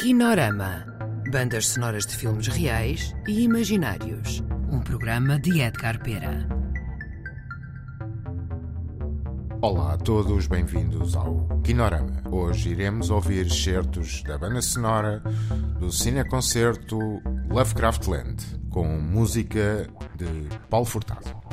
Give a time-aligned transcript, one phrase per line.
[0.00, 0.86] Kinorama.
[1.30, 4.42] Bandas sonoras de filmes reais e imaginários.
[4.72, 6.48] Um programa de Edgar Pera.
[9.60, 12.22] Olá a todos, bem-vindos ao Kinorama.
[12.30, 15.22] Hoje iremos ouvir certos da banda sonora
[15.78, 16.98] do cineconcerto
[17.50, 19.86] Lovecraftland, com música
[20.16, 21.49] de Paulo Furtado.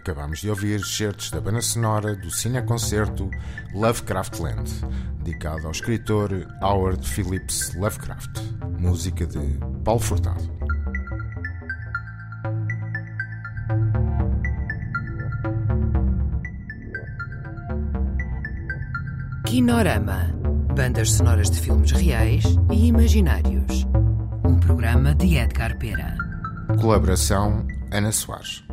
[0.00, 3.30] Acabamos de ouvir certos da banda sonora do cineconcerto
[3.74, 4.64] Lovecraftland,
[5.22, 6.30] dedicado ao escritor
[6.62, 8.40] Howard Phillips Lovecraft,
[8.78, 10.50] música de Paulo Furtado.
[19.44, 20.30] Kinorama.
[20.74, 23.86] Bandas sonoras de filmes reais e imaginários.
[24.46, 26.16] Um programa de Edgar Pera.
[26.80, 28.69] Colaboração Ana Soares.